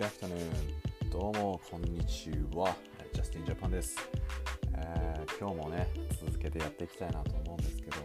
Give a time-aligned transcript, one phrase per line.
[0.00, 2.74] good afternoon どうもこんにちは。
[3.12, 3.98] ジャスティンジャパンです、
[4.74, 5.88] えー、今日もね
[6.24, 7.96] 続けてやっていきたいなと思うんですけど。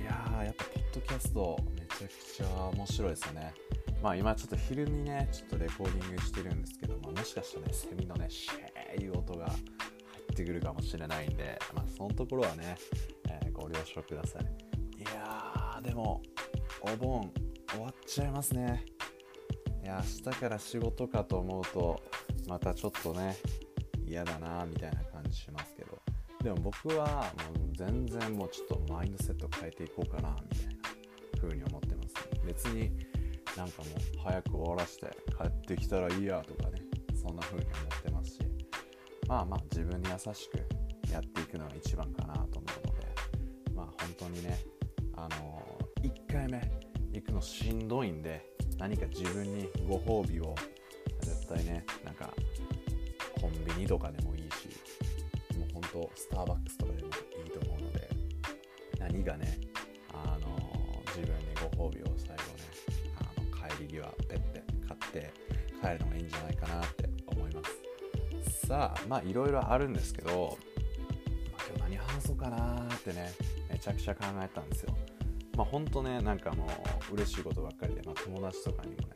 [0.00, 3.52] いやーやっぱポッドキャストめちゃくちゃ面白いですよね。
[4.02, 9.56] まあ今ちょっと昼にねちょっとレコーディングしてるんですけど、まあ、もしかしたらねセミのねシェーいう音が入
[10.32, 12.76] ってくるかもしれないんでまあそのところはね、
[13.28, 14.42] えー、ご了承ください。
[15.02, 16.22] いやーでも
[16.80, 17.30] お盆
[17.68, 18.95] 終わっちゃいますね。
[19.86, 22.02] いや明日から仕事かと思うと
[22.48, 23.36] またちょっとね
[24.04, 25.96] 嫌だなみたいな感じしますけど。
[26.42, 30.74] でも僕はもう全然もうちょっとマインドセット変えていこうかなみたいな
[31.40, 32.90] 風に思ってます、別に
[33.56, 35.06] なんかもう早く終わらせて
[35.38, 36.82] 帰ってきたらいいやとかね
[37.14, 38.40] そんな風に思ってますし。
[39.28, 43.72] まあまあ自分に優しくやっていくのが一番かなと思うので。
[43.72, 44.58] まあ本当にね
[45.14, 46.60] あのー、1回目
[47.12, 50.54] 行くのしんどいんで何か自分にご褒美を
[51.20, 52.32] 絶対ねなんか
[53.40, 54.68] コンビニとかでもいいし
[55.58, 57.10] もうほんとスターバックスとかでもい
[57.46, 58.08] いと思うので
[58.98, 59.58] 何がね
[60.12, 61.44] あの自分に
[61.76, 62.64] ご褒美を最後ね
[63.18, 65.32] あの帰り際ペッて買って
[65.80, 67.62] 帰るのがいいんじゃないかなって思いま
[68.42, 68.66] す。
[68.66, 70.58] さあまあいろいろあるんですけど、
[71.52, 73.32] ま、今日何話そうかなってね
[73.70, 74.96] めちゃくちゃ考えたんですよ。
[75.56, 76.68] まあ本当ねなんかも
[77.10, 79.06] う嬉しいことばっかりで、まあ、友達とかにもね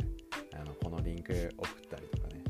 [0.54, 2.42] あのこのリンク送ったりとかね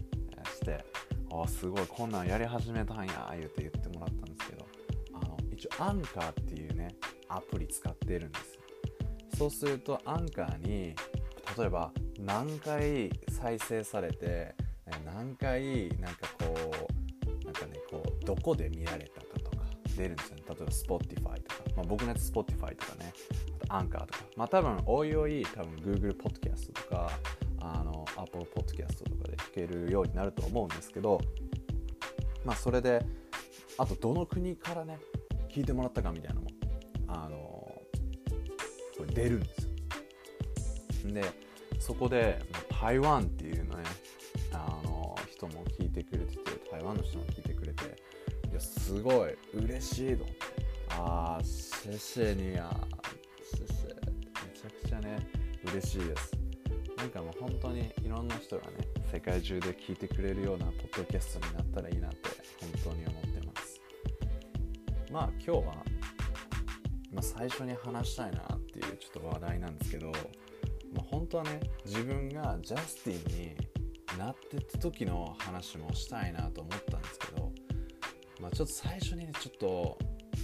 [0.55, 0.85] して
[1.33, 4.67] あすごいこんなんやり始めたんや言うて言ってもらったんですけど
[5.15, 6.95] あの一応アンカーっていうね
[7.29, 8.59] アプリ使ってるんです
[9.39, 10.95] そうするとアンカーに
[11.57, 14.55] 例えば何回再生されて
[15.05, 16.55] 何回なんかこ
[17.43, 19.65] うなんかねこうどこで見られたかとか
[19.97, 20.43] 出るんですよね。
[20.49, 23.13] 例えば Spotify とか、まあ、僕のやつ Spotify とかね。
[23.71, 27.11] アンカーとか、まあ多分、おいおい、多分 Google Podcast とか、
[27.61, 31.21] あの、Apple Podcast とかで聞けるようになると思うんですけど、
[32.45, 33.05] まあそれで、
[33.79, 34.99] あとどの国からね、
[35.49, 36.49] 聞いてもらったかみたいなのも、
[37.07, 41.13] あの、これ出るんですよ。
[41.13, 41.25] で、
[41.79, 42.39] そこで、
[42.81, 43.85] 台湾っていうのね、
[44.53, 47.85] あの、人も聞いてくれてて、台湾の人も聞いてくれて、
[48.51, 50.61] いや、すごい嬉しいと思って。
[50.89, 52.69] ああ、谢谢你啊。
[52.81, 53.00] ちゃ
[55.11, 55.27] ね
[55.65, 56.33] 嬉しいです。
[56.97, 58.73] なんかもう本当にいろんな人がね
[59.11, 62.29] 世界中で聞いてくれるようなポッドキャストになったらいいなって
[62.61, 63.81] 本当に思ってます。
[65.11, 65.63] まあ今日は、
[67.13, 70.13] まあ、最初に話したいなっていうちょっと話題なんですけど、
[70.95, 73.57] まあ、本当はね自分がジャスティンに
[74.19, 77.53] なってた時の話もしたいなと思ったんですけど、
[78.41, 79.99] まあ、ちょっと最初にねちょっと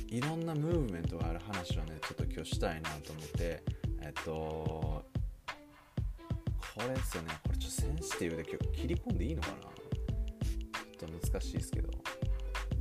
[0.09, 3.63] いろんなムーブメントがある話をねちょっと今日したいなと思って
[4.21, 5.05] っとこ
[6.81, 7.33] れですよね。
[7.45, 9.55] これちょっとセンシティブで今日切り込んでいいのかな？
[9.55, 11.91] ちょっと難しいですけど。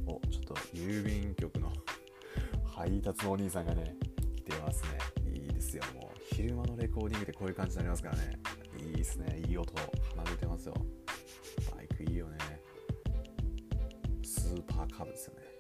[0.08, 1.72] おちょっと郵便局の
[2.66, 3.96] 配達のお兄さんがね
[4.36, 5.00] 来てますね。
[5.34, 5.84] いいですよ。
[5.94, 8.40] もう昼間のレコーディングでこういう感じになりますからね。
[8.78, 9.40] いいですね。
[9.48, 10.74] いい音奏でてますよ。
[11.76, 12.38] バイクいいよね。
[14.24, 15.55] スーパーカブですよね。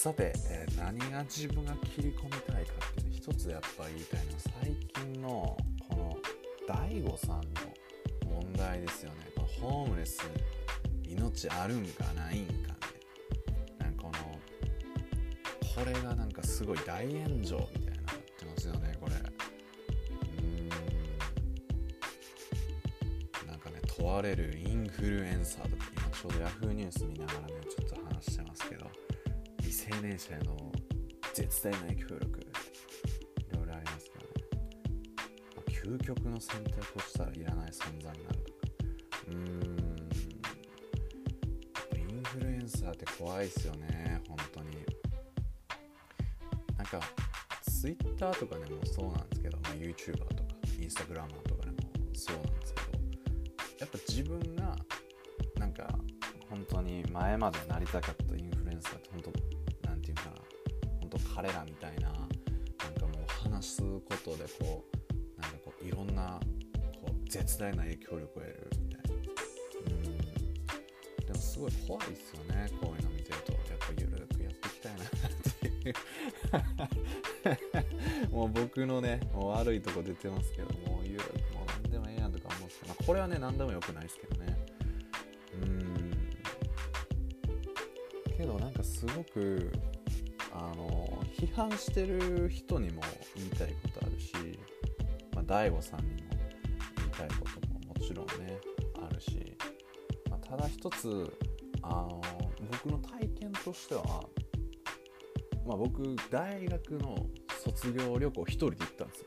[0.00, 4.72] さて、えー、何が自分が切り込みたいかっていう一つやっぱ言いたいのは最
[5.02, 5.56] 近の
[5.88, 6.16] この
[6.72, 7.44] DAIGO さんの
[8.32, 9.16] 問題ですよね。
[9.34, 10.20] このホームレス
[11.02, 12.58] 命あるんかないんかね。
[13.80, 14.38] なんかこの
[15.74, 19.16] これがなんかすごい大炎上みたいになってますよねこれ。
[19.16, 19.18] う
[23.46, 23.48] ん。
[23.48, 29.07] なんかね問われるインフルエンサーとか今ちょうど Yahoo ニュース見ながらねちょっと話してますけど。
[29.90, 30.72] 青年者への
[31.32, 32.40] 絶大な協力。
[32.40, 34.32] いろいろありますけどね、
[35.56, 38.58] まあ、究極の選択をしたらいらない存在になるとか
[39.28, 39.38] うーん。
[41.98, 44.20] インフルエンサーって怖いっすよね。
[44.28, 44.68] 本当に。
[46.76, 47.00] なんか
[47.80, 51.78] Twitter とかでもそうなんですけど、まあ、YouTuber とか Instagramer とかでも
[52.14, 52.88] そうなんですけど。
[53.80, 54.76] やっぱ自分が
[55.56, 55.88] なんか
[56.50, 59.57] 本当に前までなりたかったインフルエンサーって本当
[60.08, 60.30] ていうかな。
[61.00, 64.84] 本当彼らみたいななんかもう話すことでこ
[65.38, 66.40] うなんかこういろんな
[67.00, 69.14] こう絶大な影響力を得るみたいな。
[69.86, 71.26] うん。
[71.26, 73.52] でもすごい怖いですよねこういうの見てると。
[73.52, 75.08] やっぱゆるくやっていきたいなっ
[75.60, 75.94] ていう。
[78.34, 84.58] もう僕のねもう悪いとこ出てますけどもうゆるくもう何でもええやんとか思うんですけど、まあ、これはね何でもよくないですけどね。
[85.62, 85.98] うん。
[88.36, 89.72] けどなんかすごく
[91.38, 93.00] 批判してる人にも
[93.36, 94.32] 言いたいことあるし、
[95.34, 96.30] まあ、大悟さんにも
[96.96, 98.58] 言いたいことももちろんね
[99.08, 99.56] あるし、
[100.28, 101.32] まあ、ただ一つ
[101.82, 102.20] あの
[102.72, 104.04] 僕の体験としては、
[105.64, 107.26] まあ、僕大学の
[107.62, 109.26] 卒業旅行一人で行ったんですよ。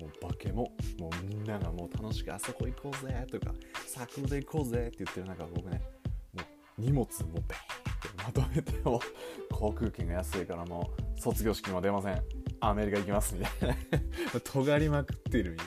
[0.00, 3.54] もうバケモもうみんながもう楽しくあそこ行こうぜとか
[3.86, 5.80] サークルで行こうぜって言ってる中僕ね
[6.34, 6.42] も
[6.78, 9.00] う荷物もベーってまとめても
[9.56, 12.22] 航空券が安いからもう卒業式も出ません。
[12.60, 13.76] アメリカ行きますみたいな。
[14.44, 15.66] 尖りまくってるみたい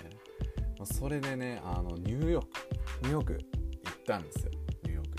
[0.79, 0.85] な。
[0.85, 2.49] それでねあのニューヨーク。
[3.01, 4.51] ニューヨーク行ったんですよ。
[4.83, 5.09] ニューヨー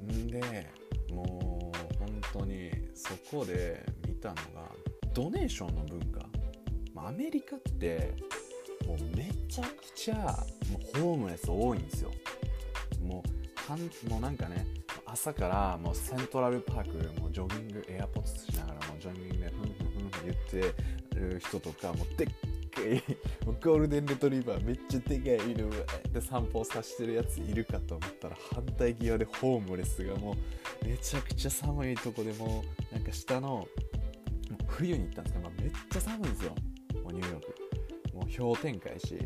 [0.00, 0.12] ク。
[0.12, 0.70] んで
[1.10, 4.70] もう本当にそこで見たのが
[5.12, 6.20] ドネーションの文化、
[6.94, 8.14] まあ、アメリカって
[8.86, 10.14] もうめちゃくちゃ
[10.70, 12.12] もうホームレス多いんですよ。
[13.02, 14.81] もうはんもうなんかね
[15.12, 20.72] 朝からもうセントラルパークもうジョギングエアポッツしながらもうジョギングでふんふんふんふん言っ
[21.12, 25.70] てる人とかもうでっかいもうゴールデンレトリバーめっちゃでかい犬
[26.10, 30.34] で散歩さしてるやついるかと思ったら反対際でホームレスがも
[30.82, 33.68] うめちゃくちゃ寒いとこでもうなんか下の
[34.66, 36.54] 冬に行ったんですけど、まあ、めっちゃ寒いんですよ
[37.04, 39.18] もうニューヨークもう氷点下やし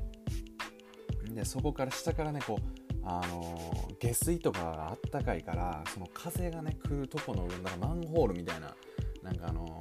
[1.32, 2.75] でそこから下からねこう
[3.08, 8.74] あの下水とかがあったかいからその風がね来るとこの上だからマンホールみたいな
[9.22, 9.78] なんかあの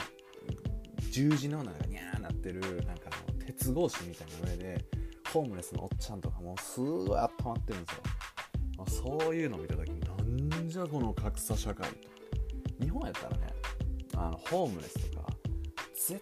[1.12, 4.86] 十字のなんかニャーなってるなんかあの鉄格子みたいな上で
[5.34, 11.96] ホームレスのおっちゃんとかもうすごい温まってるんですよ、そういうのを見た時なんじゃこの格差社会と。
[12.82, 13.48] 日本やったらね
[14.16, 15.28] あのホームレスとか
[15.94, 16.22] 絶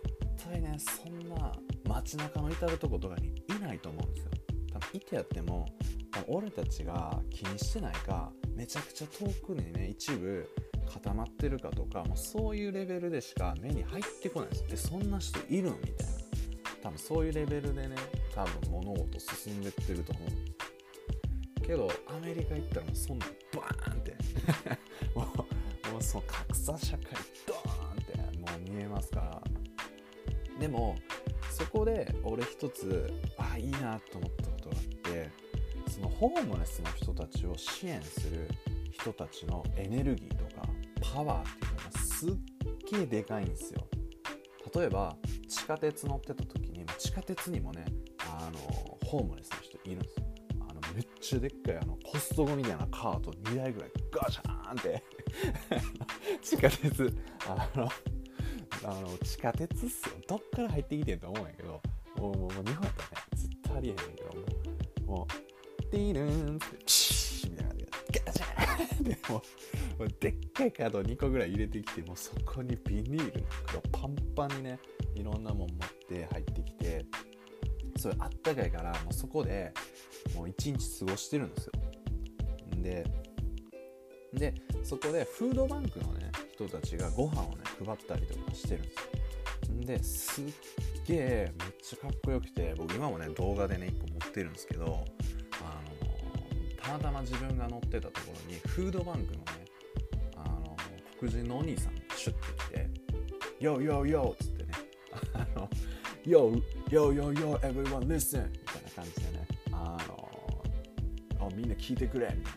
[0.50, 1.52] 対ねそんな
[1.88, 4.32] 街中の至るとことかにいないと思うんですよ。
[4.74, 5.68] 多分いてやっても
[6.28, 10.48] 俺たちが気にしてないかめちゃくちゃ遠くにね一部
[10.92, 14.68] 固まってるかとかもうそういうレベルでしか目に入ってこないです。
[14.68, 16.14] でそんな人いるみたいな。
[16.84, 17.96] 多分そういうレベルでね
[18.36, 21.62] 多分物事進んでってると思う。
[21.62, 23.26] けどアメリカ行ったらもうそんな
[23.56, 24.16] バーンって。
[25.16, 27.06] もうもうその格差社会
[27.48, 29.44] ドーンってもう見えますから。
[30.60, 30.96] でも
[31.50, 35.30] そこで俺一つあいいなと思ったことがあって
[35.94, 38.50] そのホームレスの人たちを支援する
[38.92, 40.68] 人たちのエネルギーとか
[41.02, 42.32] パワーっていうのがすっ
[42.98, 43.88] げえでかいんですよ。
[44.76, 45.16] 例えば
[45.48, 47.86] 地下鉄乗ってた時に地下鉄にもね
[48.20, 50.26] あのホームレスの人いるんですよ。
[50.68, 55.04] あのめっちゃでっかいあのコストコみたいなカート2台ぐらいガシャーンって。
[56.42, 57.18] 地下鉄
[57.48, 57.90] あの
[58.86, 60.16] あの地下鉄っすよ。
[60.28, 61.82] どっから入ってきてんと思うんやけど
[62.18, 62.94] もうもう日本やったらね
[63.36, 64.42] 絶対ありえへんけども
[65.06, 65.53] うもう
[65.94, 69.14] ティールーンってピシーみたいな感じでガシャーン。
[69.14, 69.44] っても
[70.00, 74.80] うでっかいカード2個ぐらい入れてきてもうそこにビニールの袋パンパンにね
[75.14, 75.80] いろんなもん持っ
[76.10, 77.06] て入ってきて
[77.98, 79.72] それあったかいからもうそこで
[80.36, 81.72] もう一日過ごしてるんですよ。
[82.82, 83.06] で
[84.34, 89.02] でそこでフードバンクのね人たちがご飯をね配ったりとかしてるんですよ。
[89.86, 90.46] ですっ
[91.06, 95.06] げえめっちゃかっこよくて僕今もね動画でね1個持ってるんですけど
[96.84, 99.46] たまたま自分が乗ってたところにフードバンクのね
[100.36, 100.76] あの
[101.20, 102.90] 黒人のお兄さんがシュッて来て
[103.62, 104.72] 「YO YO YO」っつってね
[105.34, 105.70] 「あの
[106.26, 109.48] YO YO YO YO everyone listen」みたいな感じでね。
[109.72, 112.34] あのみんな聞いてくれ。
[112.38, 112.54] みたい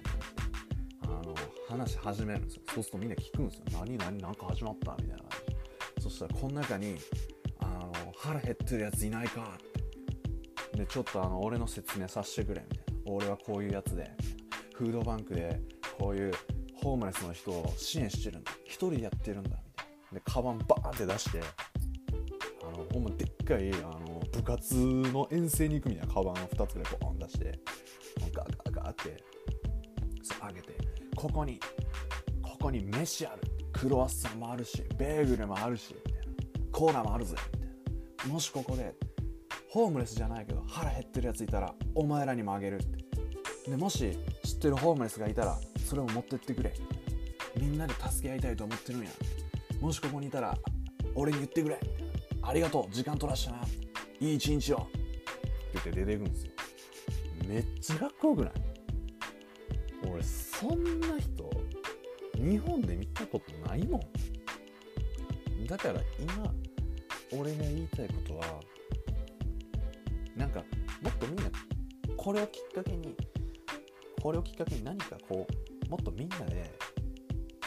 [1.11, 1.19] な。
[1.19, 1.35] あの
[1.69, 2.63] 話し始めるんですよ。
[2.73, 3.65] そうするとみんな聞くんですよ。
[3.73, 4.97] 何何何か始まった？
[5.03, 5.29] みたいな感
[5.99, 6.03] じ。
[6.05, 6.97] そしたらこの中に
[7.59, 9.59] あの腹減ってるやついないか？
[9.59, 10.79] って。
[10.79, 12.63] でちょっとあの俺の説明させてくれ。
[12.71, 12.86] みたいな。
[13.07, 14.11] 俺はこういうやつで
[14.75, 15.61] フードバンクで
[15.99, 16.35] こういう
[16.75, 18.53] ホームレスの人を支援してるんだ。
[18.65, 20.19] 一人やってるんだみたいな。
[20.19, 21.41] でカバンバーンって出して
[22.63, 27.61] あのほんまでっかいあの部活の遠征に行くみたいなカバンを2つぐらいボン出して
[28.21, 29.25] ガーガーガーって
[30.47, 30.75] 上げて
[31.15, 31.61] ここに
[32.43, 33.43] ここに飯ある。
[33.73, 35.95] クロワッサンもあるしベーグルもあるし
[36.73, 37.67] コーラもあるぜみた
[38.25, 38.33] いな。
[38.33, 38.95] もしここで
[39.77, 43.71] ホームレスじゃないけど腹減ってるやついたらお前らにもあげるって。
[43.71, 46.73] でもし知ってるホームレスがいたらそれを持ってってくれ。
[47.61, 49.11] みんなで助け合いたいと思ってるんや。
[49.79, 50.57] もしここにいたら
[51.15, 51.79] 俺に言ってくれ。
[52.41, 53.59] ありがとう時間取らしたな。
[54.19, 54.79] いい一日を。
[54.79, 54.89] って
[55.75, 56.53] 言って出ていくんですよ。
[57.47, 58.53] めっちゃかっこよくない？
[60.11, 61.51] 俺そんな人
[62.35, 65.67] 日本で見たことないもん。
[65.67, 66.51] だから今
[67.39, 68.59] 俺が言いたいことは
[70.37, 70.61] なんか
[71.03, 71.51] もっとみんな
[72.17, 73.17] これをきっかけに
[74.21, 75.47] これをきっかけに何かこ
[75.87, 76.71] うもっとみんなで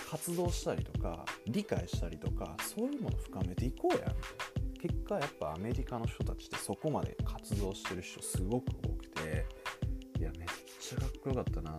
[0.09, 4.13] 活動したりとか理解したりとかそういうものを深めていこうやみたいな
[4.81, 9.45] 結果やっぱアメリカの人たちってそこまで活動してる人すごく多くて
[10.19, 10.47] いやめっ
[10.79, 11.77] ちゃかっこよかったな。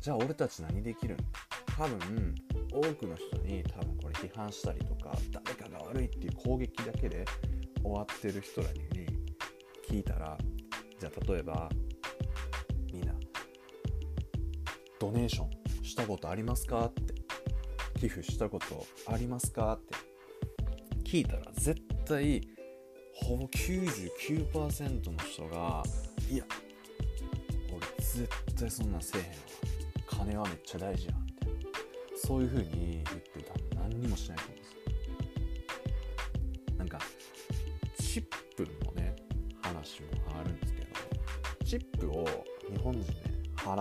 [0.00, 1.18] じゃあ俺たち何できるん
[1.76, 2.34] 多分
[2.72, 7.24] 多くの人に多分これ批判したりとか誰かが悪いっていう攻撃だけで
[7.82, 9.17] 終わってる人らに
[9.88, 10.36] 聞いたら
[11.00, 11.70] じゃあ例えば
[12.92, 13.14] みんな
[15.00, 17.14] ドネーションしたことありますかって
[17.98, 19.94] 寄付したことありますかって
[21.04, 22.42] 聞いたら絶対
[23.14, 25.82] ほぼ99%の人が
[26.30, 26.44] いや
[27.70, 28.28] 俺絶
[28.58, 29.34] 対そんなんせえへんわ。
[30.06, 31.32] 金はめっちゃ大事やんって。
[32.16, 33.54] そういう風に言ってた。
[33.80, 34.67] 何にもしないと思う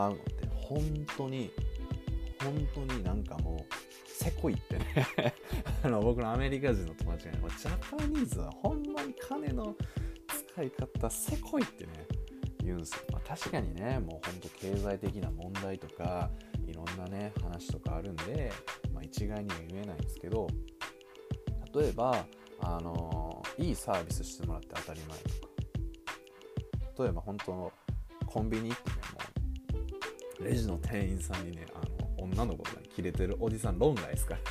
[0.08, 0.80] うのって本
[1.18, 1.52] 当に
[2.44, 3.74] 本当になんかもう
[4.06, 5.34] せこいってね。
[5.84, 9.76] あの僕のアメリカ人の友達がねジャパニーズはほんまに金の
[10.28, 12.08] 使い方せこいってね
[12.64, 16.30] 言うんですよ、まあ、確かにねもうほんと経済的な問題とか
[16.66, 18.52] いろんなね話とかあるんで、
[18.94, 20.48] まあ、一概には言えないんですけど
[21.74, 22.26] 例えば
[22.60, 25.48] あのいいサービスしてもらって当たり前とか。
[26.98, 27.72] 例えば本当
[28.26, 28.96] コンビニ行ってね
[30.44, 34.42] レジの店員さんにねあの女の子がキレてるおじさん論外ですから。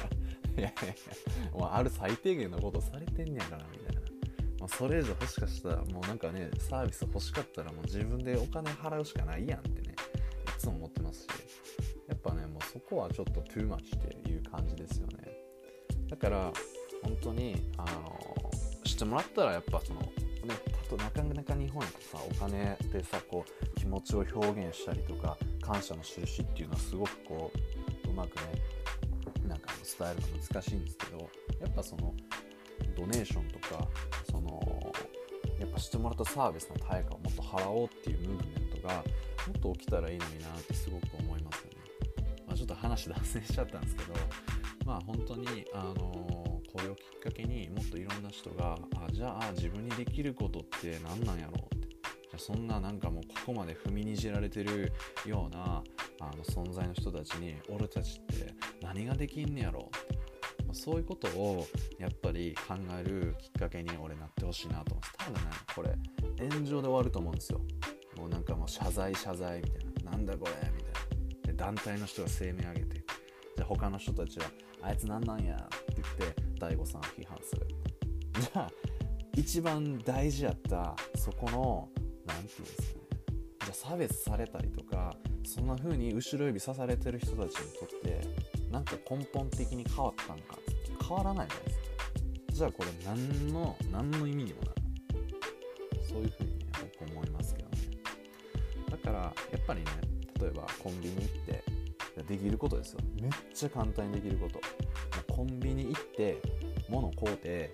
[0.58, 4.00] いやいやいやもうある最低限のことされてんねやからみたいな、
[4.58, 9.94] まあ、それ以上欲しかしたらもうなんかねサービス欲しかったらもう自分でお金払うしかないやんってね
[10.56, 11.28] いつも思ってますし。
[12.08, 15.36] やっぱねもうそこはちょっとトゥーマッチっていう感じですよね。
[16.08, 16.52] だから
[17.02, 18.50] 本当にあの
[18.84, 20.08] してもらったらやっぱそのね
[20.88, 27.52] となかなか日本やとさお金でさこう気持ちを表現したりとか感謝の印っていうのはすごくこ
[28.06, 28.42] ううまくね
[29.48, 31.18] なんか伝えるの難しいんですけど
[31.60, 32.14] やっぱその
[32.96, 33.86] ドネーションとか
[34.30, 34.92] その
[35.58, 39.02] やっぱしてもらったサービスの対価をもっと払おうっていうムーブメントがも
[39.58, 41.76] っと起きたらいいのになってすごく思いますよね。
[42.46, 44.12] まあ、ちょっと話脱線しちゃったんですけど
[44.84, 46.46] まあ本当にあのー
[46.76, 51.75] これをきっかけにもっといろんな人があじゃあ自分にできることって何なんやろう
[52.38, 54.92] そんななんかもうここまで踏みにじられてる
[55.24, 55.82] ような
[56.20, 59.90] あの存在の人たちに俺たちって何ができんねやろ？
[60.58, 61.66] うってそういうことを
[61.98, 64.94] やっぱり考えるきっかけに俺なってほしいなと。
[64.94, 67.60] 思ってただねこれ炎上で終わると思うんですよ。
[68.16, 70.10] もうなんかもう謝罪謝罪みたいな。
[70.12, 70.92] なんだこれみたい
[71.44, 71.52] な。
[71.52, 73.04] で団体の人が声明上げて
[73.56, 74.46] じゃ他の人たちは
[74.82, 75.58] あいつなんなんやっ
[75.94, 77.66] て言って大悟さんを批判する。
[78.40, 78.70] じゃあ
[79.34, 81.88] 一番大事やったそこの
[82.26, 83.06] 何て言うんですかね。
[83.60, 88.20] じゃあ差別されたりとかそんな風に後ろ指さされてる人たちにとって
[88.70, 90.58] なんか根本的に変わったんか
[91.06, 91.84] 変わらないじゃないですか。
[92.52, 96.66] じゃあこれ何の何の意味にもならないそういう風にね
[96.98, 97.76] 僕思いますけどね。
[98.90, 99.86] だからやっぱりね
[100.40, 101.64] 例えばコンビニ行って
[102.28, 103.00] できることですよ。
[103.20, 104.60] めっちゃ簡単にできること。
[105.32, 106.40] コンビニ行って
[106.88, 107.72] 物買うて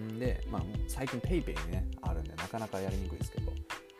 [0.00, 1.88] んで、まあ、最近 PayPay ね
[2.54, 3.56] かなかやりにくいですけど、ま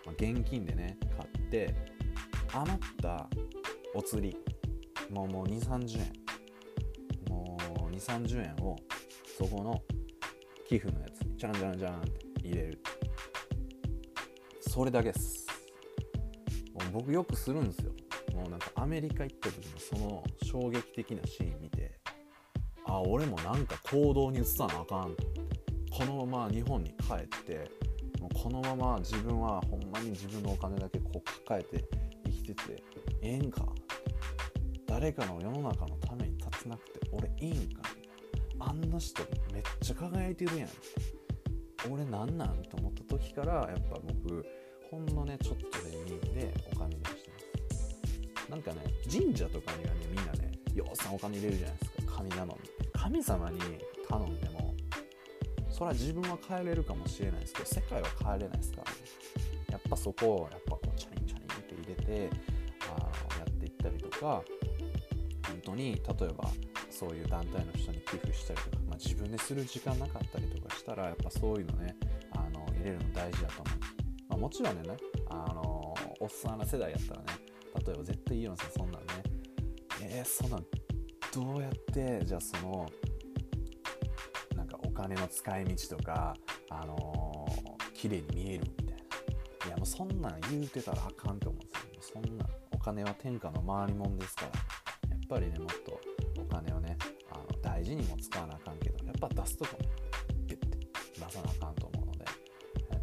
[0.09, 1.75] あ、現金でね買って
[2.53, 3.29] 余った
[3.95, 4.37] お釣り
[5.11, 6.13] もうもう2 3 0円。
[7.29, 7.59] も
[7.89, 8.77] う2 3 0円を
[9.37, 9.83] そこの
[10.69, 12.11] 寄付のやつにじゃんじゃんじゃんって
[12.45, 12.79] 入れる。
[14.61, 15.47] それだけです。
[16.75, 17.93] もう僕よくするんですよ。
[18.35, 21.99] もうなんかアメリカ行った時のその衝撃的なシーン見て
[22.87, 25.15] あ俺もなんか行動に移さなあかん
[25.97, 27.71] このまま日本に帰って
[28.25, 31.85] もうこのまま自分はほんまに自分のお金だけこう抱えて
[32.25, 32.83] 生きてて
[33.21, 33.67] ええんか？
[34.87, 37.83] 誰かの世の中のために立つなくて俺いいんか？
[38.61, 40.69] あんな人めっちゃ輝いてるやん。
[41.93, 42.63] 俺なんなん？
[42.63, 44.47] と思った時からやっぱ僕
[44.91, 48.51] ほんのねちょっとでいいんでお金にしてます。
[48.51, 52.17] なんかね神社とかにはねみんなねようさんお金入れるじゃないですか。
[52.17, 52.53] 神頼み。
[52.95, 53.61] 神様に
[54.09, 54.54] 頼んでも
[55.85, 58.97] それは自分は変えれるかもしれないですけど世界は変えれないですからね。
[59.71, 62.31] やっぱそこをやっぱこうチャリンチャリンって入れて
[62.89, 64.43] あやっていったりとか
[65.47, 66.51] 本当に例えば
[66.89, 71.97] そういう団体の人に寄付したりとか、まあ、自分でする時間なかったりとかしたらやっぱそういうのね
[72.33, 73.79] あの入れるの大事だと思う、
[74.31, 74.97] まあ、もちろんね
[75.29, 77.27] あのおっさんな世代やったらね
[77.85, 79.09] 例えば絶対いいのさそんなんね
[80.01, 80.65] えー、そんなん
[81.35, 82.89] どうやってじゃあその
[85.05, 86.35] 金の使い道とか、
[86.71, 89.67] あのー、綺麗に見えるみたいな。
[89.67, 92.21] いや、もうそんなん言うてたらあかんと思うんですよ。
[92.25, 96.01] そんな、お金は天下の回りもんですから、やっぱりね、もっと
[96.41, 96.97] お金をね、
[97.31, 99.89] あの大事にも使わなあかんけど、やっぱ出すとこね、
[100.47, 100.79] ビュッて
[101.15, 102.25] 出さなあかんと思うので、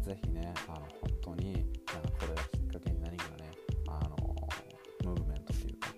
[0.02, 0.90] 是非ね、あの、本
[1.22, 1.68] 当に、なんか
[2.18, 3.50] これがきっかけに何かね、
[3.86, 5.88] あのー、ムーブメントっていうか、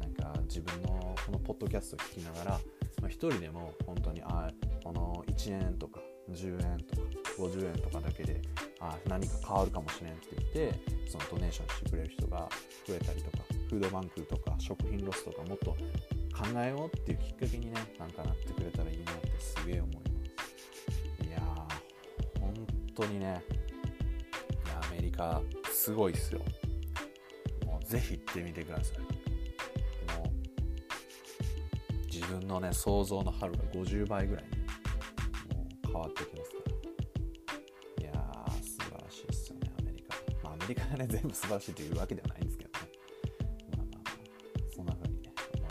[0.00, 2.60] なんか自分のこのポッドキャストを聞きながら、
[3.00, 4.50] まあ、一人でも本当にあ
[5.46, 6.00] 1円とか
[6.30, 7.02] 10円とか
[7.38, 8.40] 50円とかだけで
[8.80, 12.48] あ何か変わるかもしれんって言ってそのドネーションしてくれる人が
[12.86, 15.76] 増えたりとかフードバンクとか食品ロスとかもっと考
[16.56, 20.06] えようっていうきっかけにねなんかなってくれたらいいなってすげえ思います。
[21.28, 22.54] いやー本
[22.94, 23.42] 当にね
[24.82, 25.40] アメリカ
[25.72, 26.40] すごいっすよ。
[27.64, 28.98] もうぜひ行ってみてください。
[30.18, 30.28] もう
[32.06, 34.55] 自分のね想像の春が50倍ぐらいね。
[35.96, 36.56] 変わってきますか？
[38.02, 40.14] らいやー素晴らしいっすよねアメリカ。
[40.42, 42.76] まあアメリカがね全部素晴らしいというわけではないんですけどね。
[43.76, 44.10] まあまあまあ
[44.74, 45.70] そんな風にね思い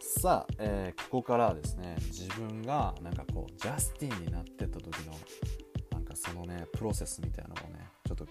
[0.00, 5.12] したさあ、えーここからはですね自分がなんかこうジャスティンになってった時の
[5.90, 8.26] なんかそのねプロセスみたいなのをねちょっと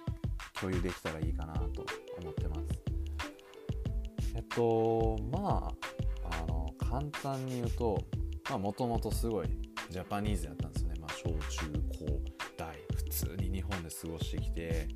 [0.60, 1.86] 共有できたらいいかなと
[2.22, 2.62] 思ってます。
[4.36, 5.74] えっとま
[6.30, 8.02] ああの簡単に言うと
[8.58, 9.48] もともとすごい
[9.94, 12.20] ジャパニーズやったんですよね、まあ、小中高
[12.58, 14.88] 大普通に日本で過ごしてきて。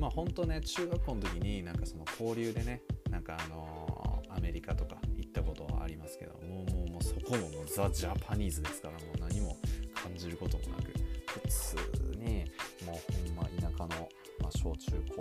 [0.00, 9.56] まあ本当ね中学校の時になんかその交流でねなんかあのアメリカとか行ったことはありますけどもうもうもうそこももうザ・ジャパニーズですからもう何も
[9.94, 10.92] 感じることもなく。
[11.26, 11.76] 普通
[12.18, 12.44] に
[12.84, 14.08] もうほんま田舎の、
[14.40, 15.16] まあ、小中高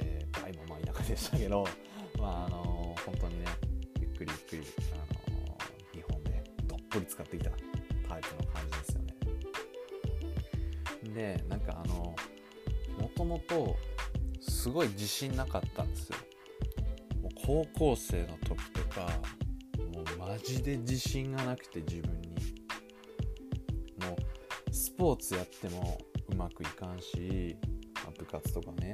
[0.00, 1.66] で大もまあ田舎でしたけど
[2.18, 3.46] まああの本当にね
[4.00, 5.58] ゆっくりゆっくりあの
[5.92, 7.50] 日本でどっぷり使ってきた
[11.16, 12.14] でなんかあの
[13.00, 13.74] もともと
[14.40, 16.16] すごい自信なかったんですよ。
[17.22, 19.08] もう高校生の時とか
[19.94, 22.28] もうマジで自信がなくて自分に。
[24.06, 24.14] も
[24.70, 27.56] うスポーツやってもうまくいかんし
[28.18, 28.92] 部活とかね。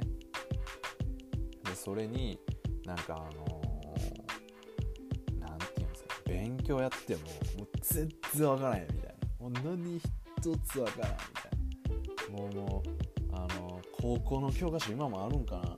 [1.65, 2.39] でそれに
[2.85, 3.63] なんかあのー
[5.75, 7.21] ていうんですか勉強やっても
[7.57, 9.49] もう全然わからんやみたいな。
[9.49, 11.42] もう何一つわからんみたいな。
[12.33, 12.89] もうもう
[13.31, 15.77] あの高校の教科書今もあるんかな。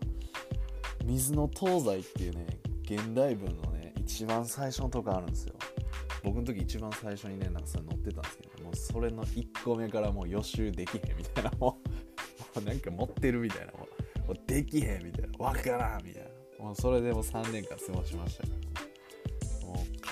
[1.03, 2.47] 水の東西っていうね
[2.83, 5.53] 現代文のね一番最初のとこあるんですよ。
[6.23, 11.77] 僕の時一番最初にねなんかそれ載ってたんですけどもうそれの1個目からもう予習できへんみたいなも
[12.55, 13.87] うもうなんか持ってるみたいなも
[14.29, 15.45] うできへんみたいな。
[15.45, 16.63] わからんみたいな。
[16.65, 18.54] もうそれでもう3年間過ごしましたか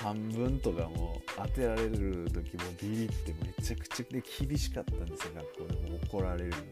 [0.04, 6.62] らもう漢文とかも当てられる時もビリってめちゃくちゃで厳しかったんですよ学校でも怒られるのも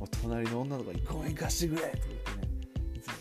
[0.00, 2.48] もう隣の女の子に「ごめん貸してくれ!」とか言ってね
[2.94, 3.12] いつも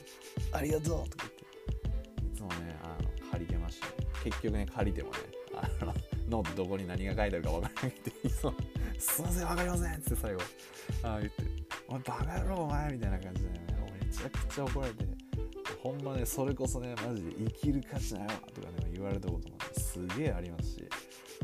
[0.58, 3.88] 「ありがとう!」とか言っていつもねあの借りてました
[4.23, 5.17] 結局ね借りてもね
[5.53, 5.93] あの
[6.29, 8.53] ノートどこに何が書いてあるか分からなくていつも
[8.99, 10.41] 「すいません分かりません」って最後
[11.03, 11.43] あ言って
[11.88, 13.60] 「お前バカ野郎お前」みたいな感じでね
[14.01, 15.05] めちゃくちゃ怒られて
[15.81, 18.74] ほんまねそれこそねマジで生きる価値ないわとかね
[19.05, 20.89] われたことも、ね、すげえありますし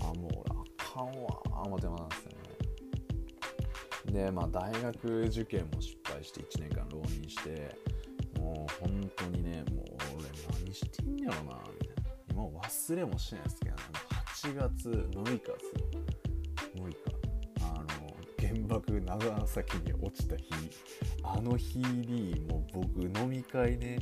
[0.01, 2.31] あもう俺あかんわ思ってますよ
[4.13, 7.75] ねでまあ大学受験も失敗して1年間浪人して
[8.39, 9.85] もう本当にねもう
[10.17, 10.27] 俺
[10.65, 13.81] 何してんやろなみたいな今忘れもしないですけどね
[14.43, 16.01] 8月6日ですよ
[16.77, 16.95] 6日
[17.61, 17.85] あの
[18.39, 20.43] 原爆長崎に落ちた日
[21.23, 23.99] あの日にもう僕飲み会ね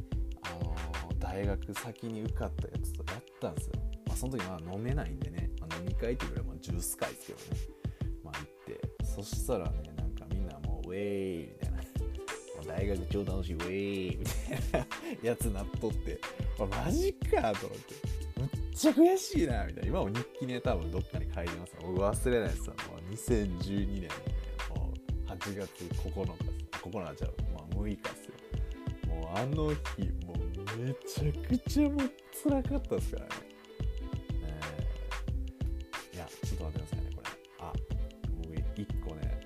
[1.32, 3.74] 大学先に受かったやつとやったんですよ、
[4.08, 7.46] まあ、その時まあ飲めないんでね、まあ、飲み会っていうぐらいもジュース会ですけどね。
[8.24, 9.06] まあ行って。
[9.06, 11.78] そしたらねなんかみんなもうウェーイみたいな。
[11.78, 11.84] も
[12.64, 14.86] う大学超楽しいウェーイみたい
[15.24, 16.20] な やつなっとって。
[16.60, 17.96] あマジかと思って。
[18.40, 19.90] むっちゃ悔しいなみたいな。
[19.90, 21.76] 今も日記ね多分どっかに書いてます。
[21.80, 22.68] 僕忘れないです。
[22.68, 24.10] もう2012年のね
[24.76, 24.94] も
[25.28, 28.34] う8月9日9日ちゃう、まあ、6日ですよ。
[29.08, 30.39] もうあの日もう
[30.78, 32.12] めちゃくちゃもう
[32.44, 33.32] 辛かったですからね
[36.14, 37.28] いやちょっと待ってくださいねこれ
[37.60, 37.74] あ
[38.38, 39.40] 僕1個ね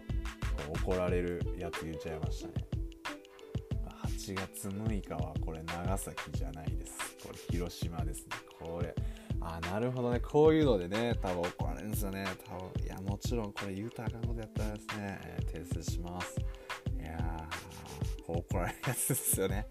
[0.83, 2.53] 怒られるやつ言っちゃいましたね。
[4.25, 8.27] 8月6日はこれ長崎じゃないですこれ広島ですね。
[8.59, 8.95] これ
[9.41, 12.25] あなるほどねこういうのでね多分怒られるんですよね。
[12.47, 16.39] 多分いやもちろんこれ言うたらあかんことやったらですね、えー訂正します。
[16.97, 19.67] いやー怒られるやつですよね。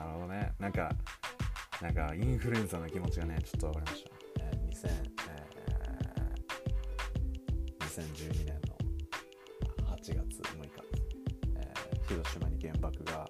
[0.00, 0.52] なるほどね。
[0.58, 0.90] なんか
[1.82, 4.10] なんかインフルエンザの気持ちがねちょっと分かりました、
[4.44, 4.88] えー2000
[5.28, 8.76] えー2012年の
[9.86, 10.70] 8月6日、
[11.56, 13.28] えー広島に原爆が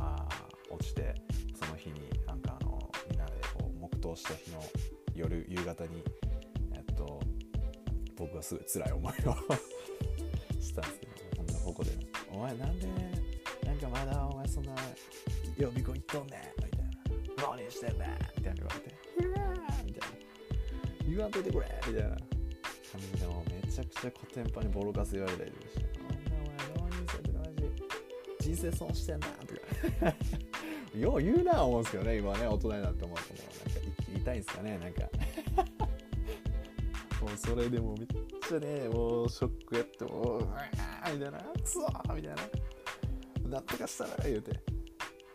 [0.00, 0.26] あ
[0.70, 1.14] 落ちて
[1.54, 4.62] その日になんかあのみんなでこう黙祷した日の
[5.14, 6.02] 夜夕方に
[6.74, 7.20] えっと
[8.16, 9.36] 僕はすごい辛い思いを
[10.60, 11.90] したんですけどほんでここで
[12.32, 12.86] 「お前なんで
[13.64, 14.74] なんかまだお前そんな
[15.56, 16.80] 予備校行っとんねん」みたい
[17.36, 18.94] な「何してんねん」みたいな言われて
[19.26, 19.82] 「うわー」
[21.08, 22.18] 言わんといてくれみたいな感
[23.00, 25.84] じでもめちゃくちゃコテンパにボロカス言われたりとかして
[26.78, 27.44] 「お前浪人生とかマ
[28.40, 29.54] ジ人生損してんな」と
[30.06, 30.14] か
[30.98, 35.02] よう言うな思うんですけどね今ね大人になって思うともうなんか言いたいんですかねなんか
[37.20, 38.06] もうそれでもめっ
[38.48, 40.68] ちゃねもうショックやってもううわ
[41.12, 44.71] みたいなクソーみたいななんとかしたら言うて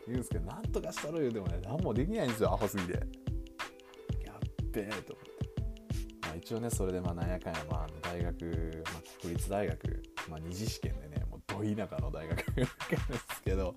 [0.08, 2.94] 言うんですけどなんとかしたら言うてもね何もできないんですよアホすぎて。
[2.94, 3.04] やっ
[4.72, 12.48] べえと思って、まあ、一応ねそれでまあなんやかんやまあ大学、まあ、国立大学、まあ、二次試験でねもうど田舎の大学受
[12.90, 13.76] けるんですけど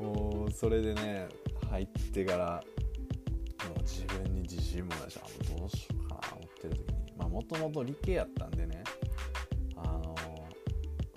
[0.00, 1.28] もうそれでね
[1.70, 2.62] 入ってから
[3.68, 7.12] もう自分に自信もないしあもうどうしようかな思ってる時に。
[7.18, 8.82] まあもともと理系やったんでね
[9.76, 10.14] あの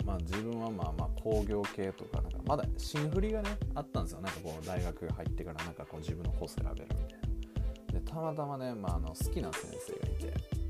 [0.04, 4.20] まあ自分はまあまあ工業系とかなんかまだ新振りがねあったんですよ。
[4.20, 7.20] なんかこう大学入ってからなんかこう自分のコース選べるみたい
[7.92, 8.00] な。
[8.00, 10.64] でたまたまね、まあ、あの好きな先生がいて。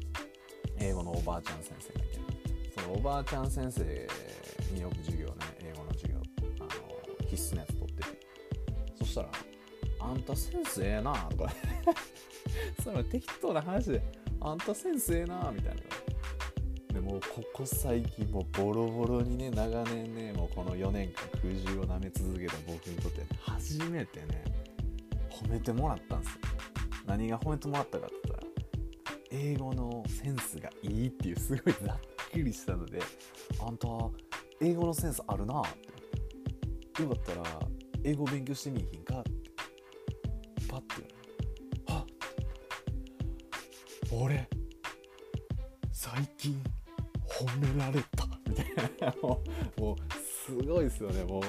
[0.79, 2.19] 英語のおばあちゃん先生がいて
[2.81, 4.09] そのおばあちゃん先生
[4.75, 6.19] によく授業ね英語の授業
[6.61, 8.09] あの必須のやつ取ってて。
[8.99, 9.29] そしたら
[10.01, 11.53] 「あんたセンスええな」とか
[12.83, 14.03] その適当な話で
[14.41, 15.83] 「あんたセンスええな」みたいな。
[16.95, 24.45] でもここ最近もボロボロにね長年ねもうこの4年間空中を舐め続けた僕にとって、初めてね
[25.29, 26.39] 褒めてもらったんですよ。
[27.05, 28.49] 何が褒めてもらったかって言ったら
[29.33, 31.99] 英語のセンスがいいっていうすごいざっ
[32.33, 33.03] くりしたので
[33.61, 33.89] あんた
[34.61, 35.65] 英語のセンスあるなっ
[36.95, 37.03] て。
[37.03, 37.43] よかったら
[38.05, 39.31] 英語勉強してみいひんかって。
[40.69, 40.87] パッて
[44.11, 44.49] 言われはっ俺
[50.85, 51.25] いですよね。
[51.25, 51.42] もう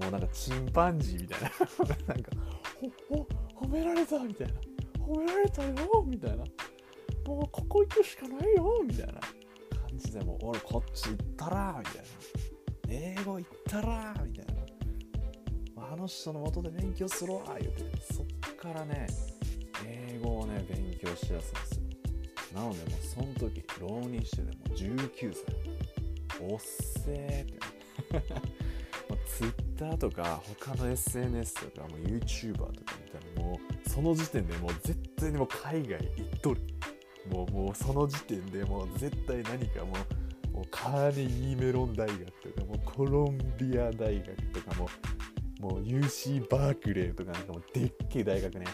[0.00, 1.48] もうなんかチンパンジーみたいな。
[2.06, 2.30] なんか
[2.80, 3.26] ほほ
[3.66, 4.54] 褒められたみたいな。
[4.98, 6.44] 褒められたよみたいな。
[7.26, 9.14] もうここ行くしかないよみたいな。
[9.14, 9.20] 感
[9.98, 12.02] じでもう俺こっち行ったらみたいな。
[12.88, 14.62] 英語行ったらみたいな。
[15.92, 18.00] あの人の元で勉強するわ言うて。
[18.12, 19.06] そっからね
[19.86, 21.76] 英語をね勉強しだすいんです
[22.54, 22.60] よ。
[22.60, 25.82] なのでもうその時浪人しててもう19歳。
[26.40, 27.71] おっせーって。
[29.08, 32.72] もう Twitter とか他の SNS とかもう YouTuber とか
[33.04, 36.60] 見たらもうその時点でもう絶対にもう海外行っとる。
[37.30, 39.92] もうもうその時点でもう絶対何かも
[40.50, 42.18] うもうカーネギーメロン大学
[42.52, 44.88] とかもうコロンビア大学とかも
[45.60, 48.66] もう UC バークレーとかなんかもうでっけえ大学ね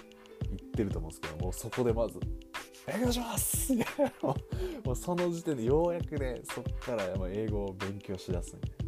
[0.51, 2.19] 行ってると思うんですけどもうそこでまず
[2.87, 3.75] 勉強します！
[4.83, 8.88] もうその時点でようやくねそっから英語を勉強しだすみたい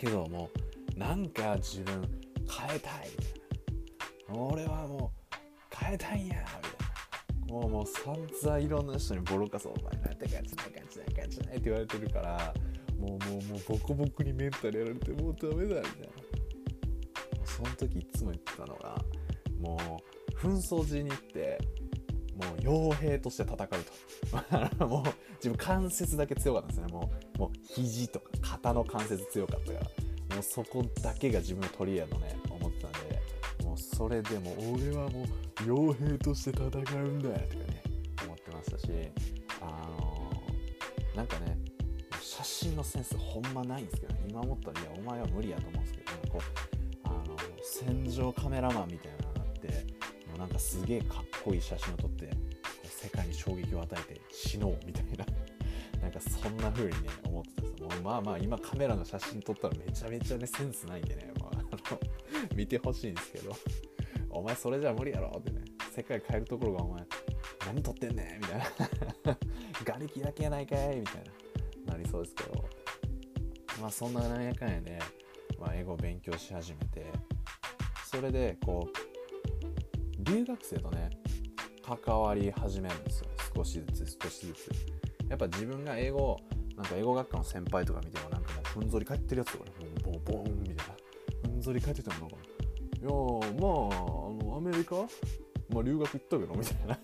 [0.00, 0.48] けども
[0.96, 2.00] なんか自分
[2.48, 3.10] 変えたい。
[3.10, 3.24] み
[4.26, 6.46] たいな俺はもう変えたいんやみたい
[7.48, 7.54] な。
[7.54, 12.54] もうもう散々いろんな人にボロカスお前なんて感じない感じない感じないって言われてるから
[12.98, 15.86] もうもうもうボコボコにメンタルやられてもうダメだみたいな。
[17.44, 19.04] その時いつも言ってたのが
[19.60, 21.58] もう紛争時に行って
[22.46, 23.68] もう傭兵として戦う
[24.78, 24.86] と。
[24.86, 25.04] もう
[25.36, 26.92] 自分関節だけ強かったんですね。
[26.92, 29.84] もうもう肘とか肩の関節強かったから。
[30.36, 33.20] もうそこだけが自分の取り柄とね思ってたんで。
[33.64, 35.26] もうそれでも俺はもう
[35.62, 37.82] 傭兵として戦うんだよとかね
[38.24, 38.88] 思ってましたし。
[39.60, 39.66] あ
[40.00, 40.20] のー
[41.14, 41.58] なんかね
[42.20, 46.42] 写真のセンスほんまないんですけど、ね、今思ったらいやお前は無理やと思うんですけどなんかこう
[47.04, 49.68] あの戦場カメラマンみたいなのがあって
[50.28, 52.30] もうなんかすげえかっこい写真を撮って
[52.84, 55.24] 世界に衝撃を与えて死のうみたいな。
[56.00, 57.88] なんかそんな風にね思ってたんですよ。
[57.88, 61.70] もうまあまあ今カメラの写真撮ったらめちゃめちゃねセンスないんでね、まあ、あの
[62.54, 63.54] 見てほしいんですけど。
[64.32, 65.64] お前それじゃ無理やろってね。
[65.94, 67.04] 世界変えるところがお前
[67.66, 68.58] 何撮ってんねんみたい
[69.24, 69.36] な。
[69.84, 71.24] 瓦礫だけやないかいみたい
[71.86, 71.94] な。
[71.94, 72.68] なりそうですけど。
[73.80, 74.98] まあそんななんやかんやで、
[75.58, 77.06] まあ、英語を勉強し始めて
[78.04, 81.10] それでこう留学生とね
[81.96, 84.70] 関わり始めるんですよ少しずつ少しずつ
[85.28, 86.38] やっぱ自分が英語
[86.76, 89.72] なんか英語学科の先輩とか見てもなんかもうふんぞり返ってるやつとかね
[90.02, 90.84] ボンボンみたいな。
[91.42, 93.98] ふんぞり返っててもなんかいやーまあ
[94.28, 94.96] あのアメリカ？
[95.72, 96.98] まあ留学行ったけどみたいな。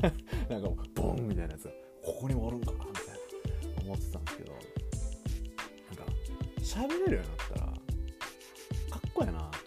[0.60, 1.70] なんかボンみたいなやつが
[2.02, 2.92] ここにもおるんかみたいな。
[3.82, 4.62] 思ってたんですけどなん
[5.96, 6.04] か
[6.60, 9.66] 喋れるようになったらかっこやなと思って。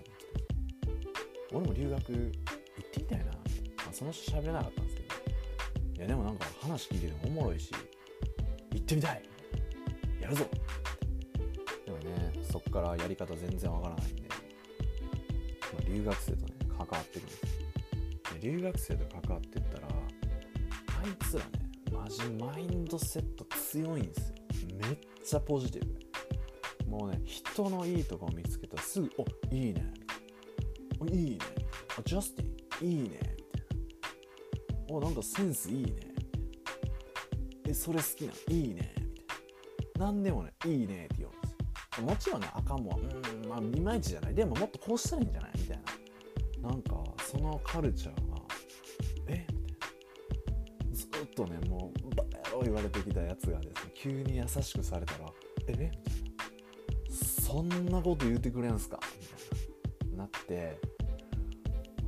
[1.51, 2.31] 俺も留学行っ
[2.91, 3.31] てみたいな、ま
[3.89, 4.85] あ、その人喋れなかったん
[5.99, 7.71] いやでもなんか話聞いててもおもろいし
[8.71, 9.23] 行ってみたい。
[10.21, 10.45] やるぞ。
[11.85, 14.35] でもねそっからやり方全然わからないんで、ま
[15.77, 21.51] あ、留学生とね関わっていくんですで留学生と関わっていったらあいつらね
[21.91, 24.35] マジマインドセット強いんですよ。
[24.81, 25.85] めっちゃポジティ
[26.85, 26.89] ブ。
[26.89, 29.93] もうね人のいいとこを見つけたらすぐ「おいいね」
[30.99, 31.39] おいいね」
[31.99, 33.28] あ「ジャスティンいいね」みたいな
[34.89, 35.93] 「おなんかセンスいいね」
[37.67, 42.05] 「えそれ好きないいね」みたいな何でもね「いいね」って言うんですよ。
[42.05, 43.01] もちろんねあかんもん
[43.47, 44.35] まあいまいちじゃない。
[44.35, 45.51] でももっとこうしたらいいんじゃない？
[45.57, 45.81] みたい
[46.61, 46.69] な。
[46.69, 48.37] なんかそのカルチャーが
[49.27, 49.45] え？
[49.51, 49.87] みたい
[50.89, 50.95] な。
[50.95, 55.31] ずっとねもうバカ野郎言われてきたやつがですね急に優しくされたら
[55.67, 55.71] え？
[55.71, 55.93] みたいな。
[57.15, 58.99] そんなこと言ってくれんすか？
[59.19, 60.17] みたいな。
[60.19, 60.77] なって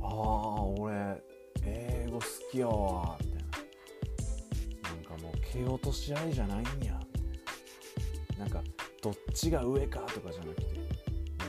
[0.00, 1.22] ああ俺
[2.52, 3.38] きやわみたい
[4.84, 4.90] な。
[4.90, 6.68] なんかもう蹴落とし合いじゃないんや。
[6.70, 6.90] みたい
[8.38, 8.62] ななんか
[9.02, 10.80] どっちが上かとかじゃなくて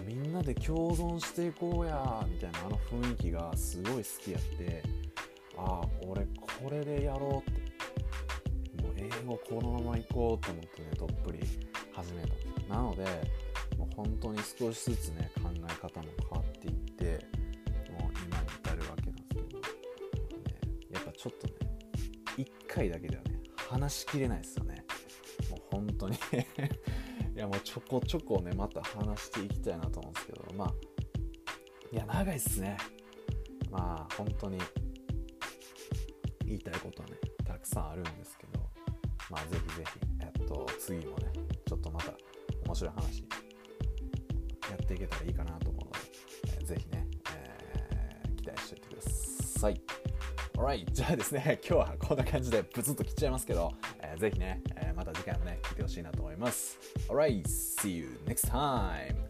[0.07, 4.83] みんなで共存していこうやみたいなあの雰囲気がすごい好きやって
[5.57, 6.25] ああ俺
[6.61, 7.63] これでやろうって。
[8.81, 11.39] もう英語このまま行こうと思ってねどっぷり
[11.93, 13.03] 始めたなので
[13.77, 16.82] もう本当に少しずつね考え方も変わっていって
[21.23, 21.53] ちょっとね
[22.37, 24.83] 1回だけではね話しきれないですよね。
[25.49, 26.17] もう本当に。
[27.33, 30.53] いやもうちょこちょこねまた話していきたいなと思うんですけど。
[30.53, 30.73] まあ
[31.93, 32.75] いや長いっすね。
[33.71, 34.57] まあ本当に
[36.45, 38.59] 言いたいことはねたくさんあるんですけど。
[39.29, 41.31] まあぜひぜひえっと次もね
[41.65, 42.13] ちょっとまた
[42.65, 43.21] 面白い話
[44.69, 45.99] やっていけたらいいかなと思うので、
[46.59, 49.92] えー、ぜひね、えー、期待しておいてください。
[50.63, 56.79] Alright じゃあですね 今日はこんな感じでブツッと切っちゃいますけど、えー、ぜひね、えー、また次回もね聞いてほしいなと思います。
[57.09, 59.22] Alright see you next time!